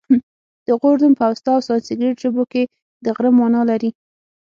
[0.65, 2.63] د غور نوم په اوستا او سنسګریت ژبو کې
[3.03, 3.89] د غره مانا لري